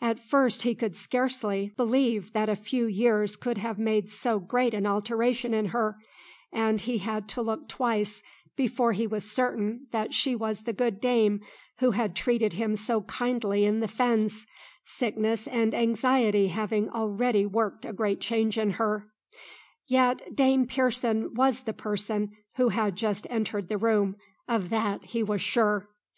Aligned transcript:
At 0.00 0.18
first 0.18 0.62
he 0.62 0.74
could 0.74 0.96
scarcely 0.96 1.70
believe 1.76 2.32
that 2.32 2.48
a 2.48 2.56
few 2.56 2.86
years 2.86 3.36
could 3.36 3.58
have 3.58 3.78
made 3.78 4.08
so 4.08 4.38
great 4.38 4.72
an 4.72 4.86
alteration 4.86 5.52
in 5.52 5.66
her, 5.66 5.98
and 6.50 6.80
he 6.80 6.96
had 6.96 7.28
to 7.28 7.42
look 7.42 7.68
twice 7.68 8.22
before 8.56 8.94
he 8.94 9.06
was 9.06 9.30
certain 9.30 9.86
that 9.90 10.14
she 10.14 10.34
was 10.34 10.62
the 10.62 10.72
good 10.72 10.98
dame 10.98 11.42
who 11.80 11.90
had 11.90 12.16
treated 12.16 12.54
him 12.54 12.74
so 12.74 13.02
kindly 13.02 13.66
in 13.66 13.80
the 13.80 13.86
fens, 13.86 14.46
sickness 14.86 15.46
and 15.46 15.74
anxiety 15.74 16.46
having 16.48 16.88
already 16.88 17.44
worked 17.44 17.84
a 17.84 17.92
great 17.92 18.22
change 18.22 18.56
in 18.56 18.70
her; 18.80 19.12
yet 19.86 20.34
Dame 20.34 20.66
Pearson 20.66 21.34
was 21.34 21.64
the 21.64 21.74
person 21.74 22.34
who 22.56 22.70
had 22.70 22.96
just 22.96 23.26
entered 23.28 23.68
the 23.68 23.76
room, 23.76 24.16
of 24.48 24.70
that 24.70 25.04
he 25.04 25.22
was 25.22 25.42
sure. 25.42 25.86